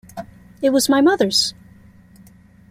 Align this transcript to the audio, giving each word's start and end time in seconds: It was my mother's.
It 0.63 0.71
was 0.71 0.89
my 0.89 0.99
mother's. 0.99 1.53